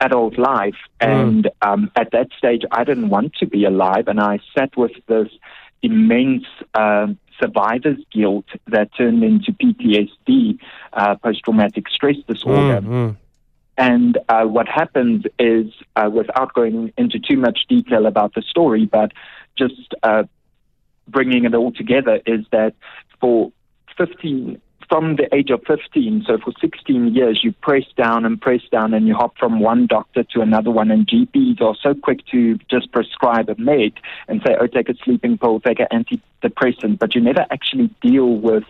adult 0.01 0.37
life, 0.37 0.81
mm. 1.01 1.07
and 1.07 1.51
um, 1.63 1.93
at 1.95 2.11
that 2.11 2.29
stage 2.37 2.63
I 2.73 2.83
didn't 2.83 3.09
want 3.09 3.35
to 3.37 3.47
be 3.47 3.65
alive, 3.65 4.09
and 4.09 4.19
I 4.19 4.41
sat 4.53 4.77
with 4.77 4.93
this 5.07 5.29
immense. 5.81 6.47
Uh, 6.75 7.09
survivor's 7.41 7.97
guilt 8.13 8.45
that 8.67 8.95
turned 8.95 9.25
into 9.25 9.51
PTSD, 9.53 10.59
uh, 10.93 11.15
post 11.17 11.43
traumatic 11.43 11.89
stress 11.89 12.17
disorder. 12.29 12.83
Mm, 12.83 13.17
And 13.81 14.19
uh, 14.29 14.45
what 14.45 14.69
happens 14.69 15.25
is, 15.39 15.73
uh, 15.97 16.11
without 16.13 16.53
going 16.53 16.93
into 16.99 17.19
too 17.19 17.39
much 17.39 17.61
detail 17.67 18.05
about 18.05 18.35
the 18.35 18.43
story, 18.43 18.85
but 18.85 19.13
just 19.57 19.95
uh, 20.03 20.25
bringing 21.09 21.47
it 21.47 21.55
all 21.55 21.73
together 21.73 22.21
is 22.27 22.45
that 22.53 22.75
for 23.23 23.51
15, 23.97 24.61
from 24.91 25.17
the 25.17 25.35
age 25.35 25.49
of 25.49 25.63
15, 25.67 26.25
so 26.27 26.37
for 26.37 26.53
16 26.61 27.15
years, 27.15 27.41
you 27.43 27.53
press 27.53 27.85
down 27.97 28.27
and 28.27 28.39
press 28.39 28.61
down 28.71 28.93
and 28.93 29.09
you 29.09 29.15
hop 29.15 29.39
from 29.39 29.61
one 29.61 29.87
doctor 29.87 30.25
to 30.25 30.43
another 30.43 30.71
one. 30.71 30.91
And 30.91 31.07
GPs 31.07 31.63
are 31.63 31.75
so 31.83 31.95
quick 31.95 32.27
to 32.33 32.59
just 32.71 32.93
prescribe 32.93 33.49
a 33.49 33.55
med 33.59 33.95
and 34.29 34.43
say, 34.47 34.57
oh, 34.61 34.67
take 34.67 34.91
a 34.91 34.95
sleeping 35.05 35.39
pill, 35.39 35.59
take 35.59 35.81
an 35.81 35.87
antidepressant, 35.91 36.99
but 36.99 37.15
you 37.15 37.23
never 37.23 37.47
actually 37.51 37.89
deal 38.03 38.35
with 38.35 38.65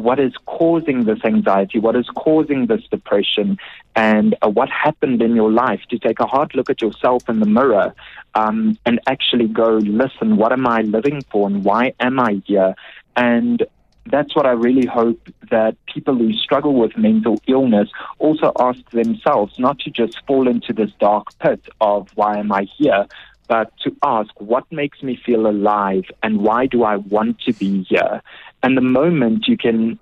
what 0.00 0.18
is 0.18 0.32
causing 0.46 1.04
this 1.04 1.18
anxiety, 1.24 1.78
what 1.78 1.96
is 1.96 2.06
causing 2.14 2.66
this 2.66 2.82
depression, 2.90 3.58
and 3.94 4.34
uh, 4.42 4.48
what 4.48 4.68
happened 4.68 5.22
in 5.22 5.34
your 5.36 5.50
life. 5.50 5.80
To 5.90 5.98
take 5.98 6.20
a 6.20 6.26
hard 6.26 6.54
look 6.54 6.70
at 6.70 6.80
yourself 6.82 7.28
in 7.28 7.40
the 7.40 7.46
mirror 7.46 7.94
um, 8.34 8.78
and 8.86 9.00
actually 9.06 9.48
go, 9.48 9.76
listen, 9.76 10.36
what 10.36 10.52
am 10.52 10.66
I 10.66 10.82
living 10.82 11.22
for 11.30 11.46
and 11.46 11.64
why 11.64 11.94
am 12.00 12.18
I 12.20 12.42
here? 12.46 12.74
And 13.16 13.64
that's 14.06 14.34
what 14.34 14.46
I 14.46 14.52
really 14.52 14.86
hope 14.86 15.28
that 15.50 15.76
people 15.86 16.16
who 16.16 16.32
struggle 16.32 16.74
with 16.74 16.96
mental 16.96 17.40
illness 17.46 17.88
also 18.18 18.52
ask 18.58 18.88
themselves, 18.90 19.58
not 19.58 19.78
to 19.80 19.90
just 19.90 20.18
fall 20.26 20.48
into 20.48 20.72
this 20.72 20.90
dark 20.98 21.38
pit 21.38 21.68
of 21.80 22.08
why 22.14 22.38
am 22.38 22.50
I 22.52 22.64
here, 22.76 23.06
but 23.48 23.72
to 23.80 23.94
ask 24.02 24.30
what 24.40 24.70
makes 24.70 25.02
me 25.02 25.16
feel 25.16 25.46
alive 25.46 26.04
and 26.22 26.38
why 26.38 26.66
do 26.66 26.84
I 26.84 26.96
want 26.96 27.40
to 27.40 27.52
be 27.52 27.82
here? 27.82 28.22
And 28.62 28.76
the 28.76 28.82
moment 28.82 29.48
you 29.48 29.56
can 29.56 29.98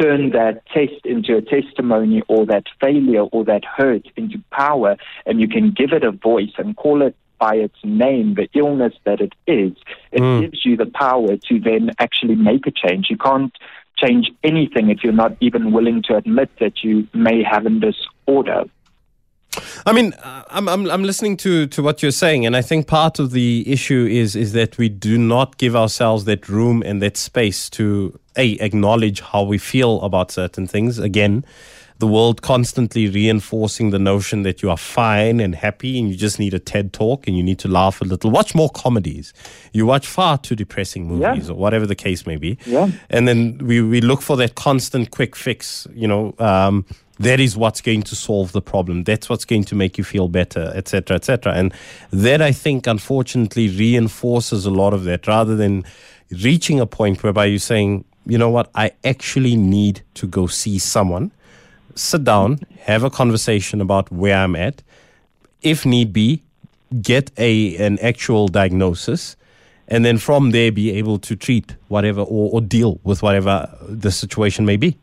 turn 0.00 0.30
that 0.30 0.64
test 0.66 1.04
into 1.04 1.36
a 1.36 1.42
testimony 1.42 2.22
or 2.28 2.46
that 2.46 2.64
failure 2.80 3.22
or 3.24 3.44
that 3.44 3.64
hurt 3.64 4.06
into 4.16 4.38
power 4.50 4.96
and 5.26 5.40
you 5.40 5.48
can 5.48 5.70
give 5.70 5.92
it 5.92 6.02
a 6.02 6.10
voice 6.10 6.52
and 6.56 6.76
call 6.76 7.02
it 7.02 7.14
by 7.38 7.56
its 7.56 7.76
name, 7.82 8.34
the 8.34 8.48
illness 8.54 8.94
that 9.04 9.20
it 9.20 9.32
is, 9.46 9.72
it 10.12 10.20
mm. 10.20 10.42
gives 10.42 10.64
you 10.64 10.76
the 10.76 10.86
power 10.86 11.36
to 11.36 11.58
then 11.58 11.90
actually 11.98 12.36
make 12.36 12.66
a 12.66 12.70
change. 12.70 13.08
You 13.10 13.16
can't 13.16 13.52
change 13.96 14.30
anything 14.44 14.90
if 14.90 15.02
you're 15.02 15.12
not 15.12 15.36
even 15.40 15.72
willing 15.72 16.02
to 16.04 16.16
admit 16.16 16.50
that 16.60 16.84
you 16.84 17.08
may 17.12 17.42
have 17.42 17.66
a 17.66 17.70
disorder. 17.70 18.64
I 19.84 19.92
mean, 19.92 20.12
uh, 20.14 20.44
I'm, 20.48 20.68
I'm, 20.68 20.90
I'm 20.90 21.02
listening 21.02 21.36
to, 21.38 21.66
to 21.66 21.82
what 21.82 22.02
you're 22.02 22.10
saying, 22.10 22.46
and 22.46 22.56
I 22.56 22.62
think 22.62 22.86
part 22.86 23.18
of 23.18 23.32
the 23.32 23.64
issue 23.66 24.06
is 24.10 24.34
is 24.36 24.52
that 24.52 24.78
we 24.78 24.88
do 24.88 25.18
not 25.18 25.58
give 25.58 25.76
ourselves 25.76 26.24
that 26.24 26.48
room 26.48 26.82
and 26.84 27.02
that 27.02 27.16
space 27.16 27.68
to 27.70 28.18
a 28.36 28.52
acknowledge 28.60 29.20
how 29.20 29.42
we 29.42 29.58
feel 29.58 30.00
about 30.02 30.30
certain 30.30 30.66
things. 30.66 30.98
Again, 30.98 31.44
the 31.98 32.06
world 32.08 32.42
constantly 32.42 33.08
reinforcing 33.08 33.90
the 33.90 33.98
notion 33.98 34.42
that 34.42 34.60
you 34.60 34.68
are 34.70 34.76
fine 34.76 35.38
and 35.38 35.54
happy 35.54 36.00
and 36.00 36.08
you 36.08 36.16
just 36.16 36.38
need 36.40 36.52
a 36.52 36.58
TED 36.58 36.92
talk 36.92 37.28
and 37.28 37.36
you 37.36 37.44
need 37.44 37.60
to 37.60 37.68
laugh 37.68 38.00
a 38.00 38.04
little. 38.04 38.28
Watch 38.28 38.56
more 38.56 38.70
comedies. 38.70 39.32
You 39.72 39.86
watch 39.86 40.06
far 40.06 40.36
too 40.36 40.56
depressing 40.56 41.06
movies 41.06 41.46
yeah. 41.46 41.52
or 41.52 41.56
whatever 41.56 41.86
the 41.86 41.94
case 41.94 42.26
may 42.26 42.36
be. 42.36 42.58
Yeah. 42.66 42.90
And 43.08 43.28
then 43.28 43.58
we, 43.58 43.80
we 43.82 44.00
look 44.00 44.20
for 44.20 44.36
that 44.38 44.56
constant 44.56 45.12
quick 45.12 45.36
fix, 45.36 45.86
you 45.92 46.08
know, 46.08 46.34
um, 46.40 46.86
that 47.22 47.40
is 47.40 47.56
what's 47.56 47.80
going 47.80 48.02
to 48.02 48.16
solve 48.16 48.52
the 48.52 48.62
problem. 48.62 49.04
That's 49.04 49.28
what's 49.28 49.44
going 49.44 49.64
to 49.64 49.74
make 49.74 49.98
you 49.98 50.04
feel 50.04 50.28
better, 50.28 50.72
etc., 50.74 51.16
etc. 51.16 51.54
And 51.54 51.74
that 52.10 52.40
I 52.40 52.52
think, 52.52 52.86
unfortunately, 52.86 53.68
reinforces 53.68 54.66
a 54.66 54.70
lot 54.70 54.94
of 54.94 55.04
that 55.04 55.26
rather 55.26 55.56
than 55.56 55.84
reaching 56.30 56.80
a 56.80 56.86
point 56.86 57.22
whereby 57.22 57.46
you're 57.46 57.58
saying, 57.58 58.04
you 58.26 58.38
know 58.38 58.50
what, 58.50 58.70
I 58.74 58.92
actually 59.04 59.56
need 59.56 60.02
to 60.14 60.26
go 60.26 60.46
see 60.46 60.78
someone 60.78 61.32
sit 61.94 62.24
down, 62.24 62.60
have 62.80 63.04
a 63.04 63.10
conversation 63.10 63.80
about 63.80 64.10
where 64.10 64.36
I'm 64.36 64.56
at. 64.56 64.82
If 65.62 65.84
need 65.86 66.12
be, 66.12 66.42
get 67.00 67.30
a 67.38 67.76
an 67.76 67.98
actual 68.00 68.48
diagnosis, 68.48 69.36
and 69.88 70.04
then 70.04 70.18
from 70.18 70.50
there 70.50 70.72
be 70.72 70.90
able 70.92 71.18
to 71.20 71.36
treat 71.36 71.76
whatever 71.88 72.20
or, 72.20 72.50
or 72.52 72.60
deal 72.60 73.00
with 73.04 73.22
whatever 73.22 73.68
the 73.88 74.10
situation 74.10 74.66
may 74.66 74.76
be. 74.76 74.96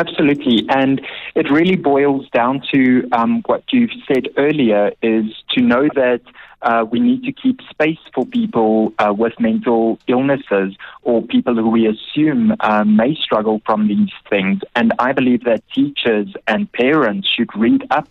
Absolutely. 0.00 0.64
And 0.70 1.02
it 1.34 1.50
really 1.50 1.76
boils 1.76 2.26
down 2.30 2.62
to 2.72 3.06
um, 3.12 3.42
what 3.44 3.64
you've 3.70 3.90
said 4.08 4.28
earlier 4.38 4.92
is 5.02 5.26
to 5.50 5.60
know 5.60 5.88
that 5.94 6.22
uh, 6.62 6.86
we 6.90 7.00
need 7.00 7.22
to 7.24 7.32
keep 7.32 7.60
space 7.68 7.98
for 8.14 8.24
people 8.24 8.94
uh, 8.98 9.12
with 9.12 9.34
mental 9.38 9.98
illnesses 10.06 10.74
or 11.02 11.20
people 11.20 11.54
who 11.54 11.68
we 11.68 11.86
assume 11.86 12.54
uh, 12.60 12.82
may 12.84 13.14
struggle 13.14 13.60
from 13.66 13.88
these 13.88 14.12
things. 14.30 14.60
And 14.74 14.94
I 14.98 15.12
believe 15.12 15.44
that 15.44 15.62
teachers 15.74 16.28
and 16.46 16.70
parents 16.72 17.28
should 17.28 17.54
read 17.54 17.86
up 17.90 18.08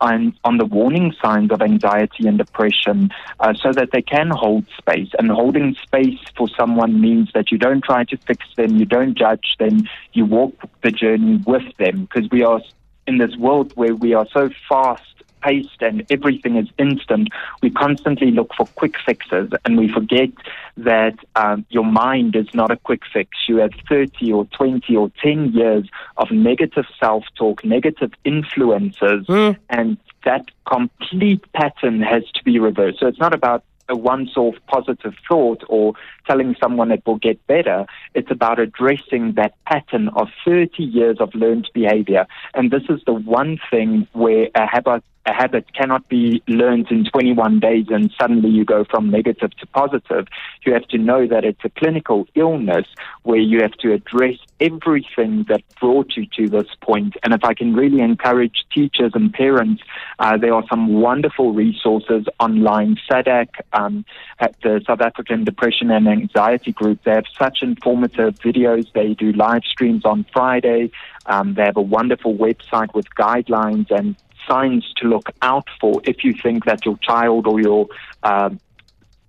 on, 0.00 0.34
on 0.44 0.58
the 0.58 0.64
warning 0.64 1.14
signs 1.22 1.50
of 1.50 1.62
anxiety 1.62 2.26
and 2.26 2.38
depression 2.38 3.10
uh, 3.40 3.54
so 3.54 3.72
that 3.72 3.90
they 3.92 4.02
can 4.02 4.30
hold 4.30 4.64
space. 4.78 5.10
And 5.18 5.30
holding 5.30 5.74
space 5.82 6.18
for 6.36 6.48
someone 6.48 7.00
means 7.00 7.30
that 7.34 7.50
you 7.50 7.58
don't 7.58 7.84
try 7.84 8.04
to 8.04 8.16
fix 8.16 8.46
them, 8.56 8.76
you 8.76 8.86
don't 8.86 9.16
judge 9.16 9.56
them, 9.58 9.88
you 10.12 10.24
walk 10.24 10.54
the 10.82 10.90
journey 10.90 11.42
with 11.46 11.76
them 11.78 12.04
because 12.06 12.30
we 12.30 12.42
are 12.42 12.60
in 13.06 13.18
this 13.18 13.36
world 13.36 13.72
where 13.74 13.94
we 13.94 14.14
are 14.14 14.26
so 14.32 14.50
fast 14.68 15.09
paced 15.40 15.80
and 15.80 16.04
everything 16.10 16.56
is 16.56 16.68
instant, 16.78 17.28
we 17.62 17.70
constantly 17.70 18.30
look 18.30 18.52
for 18.56 18.66
quick 18.66 18.94
fixes 19.04 19.50
and 19.64 19.78
we 19.78 19.88
forget 19.92 20.30
that 20.76 21.18
um, 21.36 21.64
your 21.70 21.84
mind 21.84 22.36
is 22.36 22.46
not 22.54 22.70
a 22.70 22.76
quick 22.76 23.02
fix. 23.12 23.30
You 23.48 23.56
have 23.58 23.72
30 23.88 24.32
or 24.32 24.44
20 24.46 24.96
or 24.96 25.10
10 25.22 25.52
years 25.52 25.88
of 26.16 26.30
negative 26.30 26.86
self 26.98 27.24
talk, 27.36 27.64
negative 27.64 28.12
influences, 28.24 29.26
mm. 29.26 29.56
and 29.68 29.96
that 30.24 30.46
complete 30.66 31.44
pattern 31.52 32.02
has 32.02 32.24
to 32.34 32.44
be 32.44 32.58
reversed. 32.58 33.00
So 33.00 33.06
it's 33.06 33.18
not 33.18 33.34
about 33.34 33.64
a 33.90 33.96
once 33.96 34.36
off 34.36 34.54
positive 34.68 35.14
thought 35.28 35.62
or 35.68 35.94
telling 36.26 36.54
someone 36.60 36.90
it 36.90 37.02
will 37.04 37.18
get 37.18 37.44
better. 37.46 37.86
It's 38.14 38.30
about 38.30 38.58
addressing 38.58 39.32
that 39.32 39.54
pattern 39.66 40.08
of 40.10 40.28
30 40.44 40.82
years 40.82 41.16
of 41.20 41.34
learned 41.34 41.68
behavior. 41.74 42.26
And 42.54 42.70
this 42.70 42.84
is 42.88 43.00
the 43.04 43.12
one 43.12 43.58
thing 43.70 44.06
where 44.12 44.48
a 44.54 44.66
habit 44.66 45.02
a 45.30 45.32
habit 45.32 45.72
cannot 45.74 46.08
be 46.08 46.42
learned 46.48 46.90
in 46.90 47.04
21 47.04 47.60
days 47.60 47.86
and 47.88 48.12
suddenly 48.20 48.50
you 48.50 48.64
go 48.64 48.84
from 48.84 49.10
negative 49.10 49.56
to 49.58 49.66
positive. 49.68 50.26
You 50.64 50.72
have 50.74 50.88
to 50.88 50.98
know 50.98 51.26
that 51.28 51.44
it's 51.44 51.64
a 51.64 51.70
clinical 51.70 52.26
illness 52.34 52.86
where 53.22 53.38
you 53.38 53.60
have 53.62 53.74
to 53.84 53.92
address 53.92 54.36
everything 54.58 55.46
that 55.48 55.62
brought 55.80 56.16
you 56.16 56.26
to 56.36 56.48
this 56.48 56.66
point. 56.80 57.14
And 57.22 57.32
if 57.32 57.44
I 57.44 57.54
can 57.54 57.74
really 57.74 58.00
encourage 58.00 58.64
teachers 58.74 59.12
and 59.14 59.32
parents, 59.32 59.82
uh, 60.18 60.36
there 60.36 60.52
are 60.52 60.64
some 60.68 61.00
wonderful 61.00 61.52
resources 61.52 62.26
online. 62.40 62.96
SADAG, 63.08 63.48
um, 63.72 64.04
at 64.40 64.54
the 64.62 64.82
South 64.86 65.00
African 65.00 65.44
Depression 65.44 65.90
and 65.90 66.08
Anxiety 66.08 66.72
Group, 66.72 67.04
they 67.04 67.12
have 67.12 67.24
such 67.38 67.62
informative 67.62 68.34
videos. 68.40 68.92
They 68.92 69.14
do 69.14 69.32
live 69.32 69.62
streams 69.64 70.04
on 70.04 70.26
Friday. 70.32 70.90
Um, 71.26 71.54
they 71.54 71.62
have 71.62 71.76
a 71.76 71.82
wonderful 71.82 72.34
website 72.34 72.92
with 72.94 73.06
guidelines 73.14 73.90
and 73.90 74.16
signs 74.48 74.84
to 74.96 75.08
look 75.08 75.30
out 75.42 75.66
for 75.80 76.00
if 76.04 76.24
you 76.24 76.34
think 76.42 76.64
that 76.64 76.84
your 76.84 76.96
child 76.98 77.46
or 77.46 77.60
your 77.60 77.86
uh, 78.22 78.50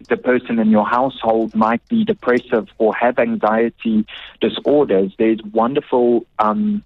the 0.09 0.17
person 0.17 0.59
in 0.59 0.69
your 0.69 0.85
household 0.85 1.53
might 1.55 1.87
be 1.87 2.03
depressive 2.03 2.67
or 2.77 2.93
have 2.95 3.19
anxiety 3.19 4.05
disorders. 4.39 5.13
There's 5.17 5.39
wonderful 5.53 6.25
um, 6.39 6.83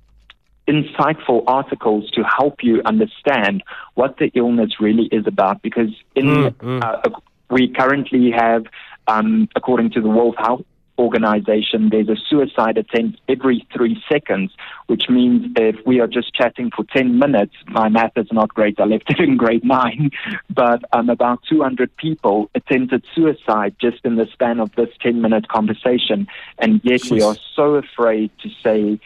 insightful 0.67 1.43
articles 1.47 2.09
to 2.11 2.23
help 2.23 2.63
you 2.63 2.81
understand 2.83 3.63
what 3.93 4.17
the 4.17 4.31
illness 4.33 4.79
really 4.79 5.05
is 5.05 5.27
about. 5.27 5.61
Because 5.61 5.89
in 6.15 6.53
Mm, 6.61 6.83
uh, 6.83 7.09
we 7.49 7.67
currently 7.69 8.31
have, 8.31 8.65
um, 9.07 9.47
according 9.55 9.91
to 9.91 10.01
the 10.01 10.09
World 10.09 10.35
Health 10.37 10.65
Organization, 10.97 11.89
there's 11.89 12.09
a 12.09 12.15
suicide 12.29 12.77
attempt 12.77 13.19
every 13.27 13.67
three 13.75 14.01
seconds, 14.09 14.51
which 14.87 15.09
means 15.09 15.53
if 15.57 15.75
we 15.85 15.99
are 15.99 16.07
just 16.07 16.33
chatting 16.33 16.71
for 16.75 16.85
10 16.95 17.19
minutes, 17.19 17.53
my 17.67 17.89
math 17.89 18.13
is 18.15 18.27
not 18.31 18.53
great, 18.53 18.79
I 18.79 18.85
left 18.85 19.09
it 19.09 19.19
in 19.19 19.37
grade 19.37 19.65
nine, 19.65 20.11
but 20.49 20.83
um, 20.93 21.09
about 21.09 21.41
200 21.49 21.95
people 21.97 22.49
attempted 22.55 23.03
suicide 23.13 23.75
just 23.79 24.05
in 24.05 24.15
the 24.15 24.27
span 24.31 24.59
of 24.59 24.73
this 24.75 24.89
10 25.01 25.21
minute 25.21 25.47
conversation. 25.47 26.27
And 26.59 26.81
yet 26.83 27.01
we 27.11 27.21
are 27.21 27.35
so 27.55 27.75
afraid 27.75 28.31
to 28.43 28.49
say, 28.63 28.99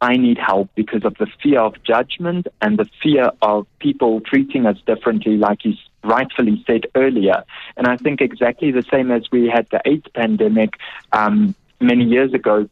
I 0.00 0.16
need 0.16 0.38
help 0.38 0.68
because 0.74 1.04
of 1.04 1.14
the 1.18 1.26
fear 1.42 1.60
of 1.60 1.82
judgment 1.82 2.46
and 2.60 2.78
the 2.78 2.86
fear 3.02 3.30
of 3.40 3.66
people 3.78 4.20
treating 4.20 4.66
us 4.66 4.76
differently, 4.86 5.36
like 5.38 5.64
you 5.64 5.72
rightfully 6.04 6.62
said 6.66 6.86
earlier. 6.94 7.44
And 7.76 7.86
I 7.86 7.96
think 7.96 8.20
exactly 8.20 8.70
the 8.70 8.82
same 8.82 9.10
as 9.10 9.30
we 9.30 9.48
had 9.48 9.66
the 9.70 9.80
AIDS 9.84 10.06
pandemic 10.14 10.74
um, 11.12 11.54
many 11.80 12.04
years 12.04 12.34
ago. 12.34 12.68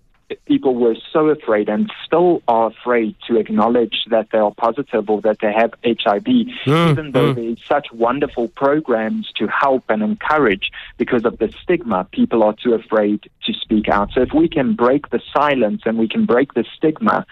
People 0.47 0.75
were 0.75 0.97
so 1.13 1.29
afraid 1.29 1.69
and 1.69 1.93
still 2.07 2.43
are 2.49 2.69
afraid 2.69 3.15
to 3.27 3.37
acknowledge 3.37 4.05
that 4.09 4.31
they 4.33 4.39
are 4.39 4.53
positive 4.55 5.11
or 5.11 5.21
that 5.21 5.41
they 5.41 5.53
have 5.53 5.75
HIV, 5.85 6.27
even 6.67 7.11
though 7.13 7.35
there's 7.35 7.63
such 7.69 7.93
wonderful 7.93 8.49
programs 8.49 9.31
to 9.37 9.47
help 9.47 9.85
and 9.91 10.03
encourage 10.03 10.71
because 10.97 11.27
of 11.27 11.37
the 11.37 11.53
stigma. 11.63 12.09
People 12.13 12.43
are 12.43 12.55
too 12.55 12.73
afraid 12.73 13.29
to 13.45 13.53
speak 13.53 13.91
out. 13.91 14.13
So 14.15 14.23
if 14.23 14.33
we 14.33 14.49
can 14.49 14.75
break 14.75 15.11
the 15.11 15.21
silence 15.35 15.83
and 15.85 15.99
we 15.99 16.09
can 16.09 16.25
break 16.25 16.55
the 16.55 16.65
stigma, 16.79 17.27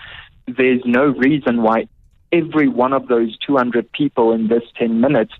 there's 0.46 0.82
no 0.84 1.06
reason 1.06 1.62
why 1.62 1.88
every 2.32 2.68
one 2.68 2.92
of 2.92 3.08
those 3.08 3.36
200 3.38 3.90
people 3.92 4.32
in 4.32 4.48
this 4.48 4.62
10 4.76 5.00
minutes 5.00 5.32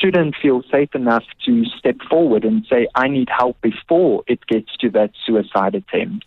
shouldn't 0.00 0.36
feel 0.40 0.62
safe 0.70 0.94
enough 0.94 1.24
to 1.46 1.64
step 1.78 1.96
forward 2.08 2.44
and 2.44 2.66
say, 2.70 2.86
I 2.94 3.08
need 3.08 3.28
help 3.36 3.60
before 3.60 4.22
it 4.26 4.46
gets 4.46 4.76
to 4.78 4.90
that 4.90 5.10
suicide 5.26 5.74
attempt. 5.74 6.24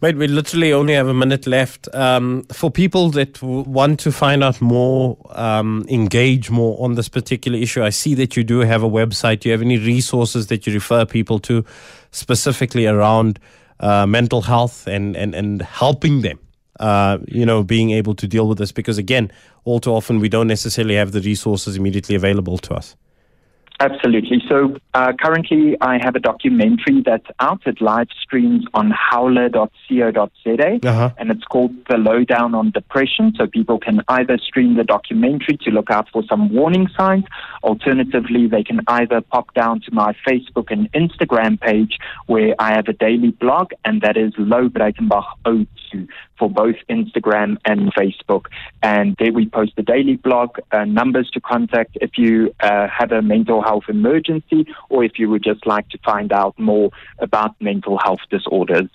Mate, 0.00 0.16
we 0.16 0.28
literally 0.28 0.72
only 0.72 0.94
have 0.94 1.08
a 1.08 1.14
minute 1.14 1.46
left. 1.46 1.92
Um, 1.94 2.44
for 2.52 2.70
people 2.70 3.10
that 3.10 3.42
want 3.42 3.98
to 4.00 4.12
find 4.12 4.44
out 4.44 4.60
more, 4.60 5.18
um, 5.30 5.84
engage 5.88 6.50
more 6.50 6.82
on 6.82 6.94
this 6.94 7.08
particular 7.08 7.58
issue, 7.58 7.82
I 7.82 7.90
see 7.90 8.14
that 8.14 8.36
you 8.36 8.44
do 8.44 8.60
have 8.60 8.82
a 8.82 8.88
website. 8.88 9.40
Do 9.40 9.48
you 9.48 9.52
have 9.52 9.62
any 9.62 9.78
resources 9.78 10.46
that 10.48 10.66
you 10.66 10.72
refer 10.72 11.04
people 11.04 11.38
to 11.40 11.64
specifically 12.10 12.86
around 12.86 13.40
uh, 13.80 14.06
mental 14.06 14.42
health 14.42 14.86
and, 14.86 15.16
and, 15.16 15.34
and 15.34 15.62
helping 15.62 16.22
them? 16.22 16.38
Uh, 16.78 17.18
you 17.26 17.46
know, 17.46 17.62
being 17.62 17.90
able 17.90 18.14
to 18.14 18.26
deal 18.28 18.48
with 18.48 18.58
this 18.58 18.72
because 18.72 18.98
again, 18.98 19.30
all 19.64 19.80
too 19.80 19.90
often 19.90 20.20
we 20.20 20.28
don't 20.28 20.46
necessarily 20.46 20.94
have 20.94 21.12
the 21.12 21.20
resources 21.20 21.76
immediately 21.76 22.14
available 22.14 22.58
to 22.58 22.74
us. 22.74 22.96
Absolutely. 23.78 24.42
So 24.48 24.76
uh, 24.94 25.12
currently, 25.20 25.76
I 25.82 25.98
have 26.02 26.14
a 26.16 26.18
documentary 26.20 27.02
that's 27.04 27.26
out. 27.40 27.60
It 27.66 27.80
live 27.82 28.08
streams 28.22 28.64
on 28.72 28.90
howler.co.za, 28.90 30.78
Uh-huh. 30.88 31.10
and 31.18 31.30
it's 31.30 31.44
called 31.44 31.72
The 31.88 31.98
Lowdown 31.98 32.54
on 32.54 32.70
Depression. 32.70 33.34
So 33.36 33.46
people 33.46 33.78
can 33.78 34.00
either 34.08 34.38
stream 34.38 34.76
the 34.76 34.84
documentary 34.84 35.58
to 35.64 35.70
look 35.70 35.90
out 35.90 36.08
for 36.10 36.22
some 36.28 36.52
warning 36.52 36.88
signs. 36.96 37.24
Alternatively, 37.62 38.46
they 38.46 38.62
can 38.64 38.80
either 38.88 39.20
pop 39.20 39.52
down 39.54 39.80
to 39.82 39.92
my 39.92 40.14
Facebook 40.26 40.70
and 40.70 40.90
Instagram 40.92 41.60
page 41.60 41.98
where 42.26 42.54
I 42.58 42.72
have 42.72 42.88
a 42.88 42.92
daily 42.94 43.30
blog, 43.32 43.72
and 43.84 44.00
that 44.02 44.16
is 44.16 44.32
Louw 44.34 44.68
Breytenbach 44.70 45.26
02 45.44 46.06
for 46.38 46.50
both 46.50 46.76
Instagram 46.90 47.56
and 47.64 47.94
Facebook. 47.94 48.46
And 48.82 49.16
there 49.18 49.32
we 49.32 49.48
post 49.48 49.72
the 49.76 49.82
daily 49.82 50.16
blog, 50.16 50.58
uh, 50.72 50.84
numbers 50.84 51.30
to 51.32 51.40
contact 51.40 51.96
if 52.00 52.18
you 52.18 52.54
uh, 52.60 52.88
have 52.88 53.12
a 53.12 53.22
mental 53.22 53.62
health 53.66 53.84
emergency 53.88 54.66
or 54.88 55.04
if 55.04 55.18
you 55.18 55.28
would 55.30 55.42
just 55.42 55.66
like 55.66 55.88
to 55.90 55.98
find 55.98 56.32
out 56.32 56.58
more 56.58 56.90
about 57.18 57.54
mental 57.60 57.98
health 57.98 58.24
disorders. 58.30 58.88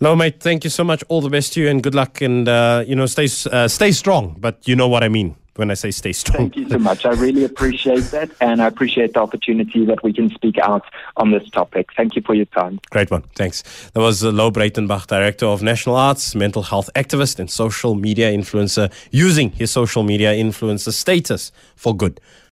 No, 0.00 0.16
mate. 0.16 0.40
Thank 0.40 0.64
you 0.64 0.70
so 0.70 0.84
much. 0.84 1.04
All 1.08 1.20
the 1.20 1.30
best 1.30 1.52
to 1.52 1.60
you, 1.60 1.68
and 1.68 1.82
good 1.82 1.94
luck. 1.94 2.20
And 2.20 2.48
uh, 2.48 2.84
you 2.86 2.96
know, 2.96 3.06
stay 3.06 3.28
uh, 3.52 3.68
stay 3.68 3.92
strong. 3.92 4.36
But 4.38 4.66
you 4.66 4.74
know 4.74 4.88
what 4.88 5.04
I 5.04 5.08
mean 5.08 5.36
when 5.56 5.70
I 5.70 5.74
say 5.74 5.90
stay 5.90 6.12
strong. 6.12 6.38
Thank 6.38 6.56
you 6.56 6.68
so 6.68 6.78
much. 6.78 7.04
I 7.04 7.10
really 7.10 7.44
appreciate 7.44 8.04
that, 8.10 8.30
and 8.40 8.62
I 8.62 8.66
appreciate 8.66 9.12
the 9.12 9.20
opportunity 9.20 9.84
that 9.84 10.02
we 10.02 10.12
can 10.12 10.30
speak 10.30 10.58
out 10.58 10.84
on 11.16 11.30
this 11.30 11.48
topic. 11.50 11.90
Thank 11.96 12.16
you 12.16 12.22
for 12.22 12.34
your 12.34 12.46
time. 12.46 12.80
Great 12.90 13.10
one. 13.10 13.22
Thanks. 13.36 13.62
That 13.92 14.00
was 14.00 14.22
Louw 14.22 14.52
Breytenbach, 14.52 15.06
Director 15.06 15.46
of 15.46 15.62
National 15.62 15.96
Arts, 15.96 16.34
mental 16.34 16.62
health 16.62 16.88
activist, 16.96 17.38
and 17.38 17.50
social 17.50 17.94
media 17.94 18.32
influencer, 18.32 18.90
using 19.10 19.50
his 19.50 19.70
social 19.70 20.02
media 20.02 20.32
influencer 20.32 20.92
status 20.92 21.52
for 21.76 21.94
good. 21.94 22.20